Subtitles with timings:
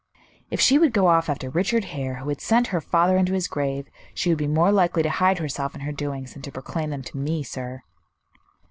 [0.49, 3.47] "If she would go off after Richard Hare, who had sent her father into his
[3.47, 6.89] grave, she would be more likely to hide herself and her doings than to proclaim
[6.89, 7.83] them to me, sir."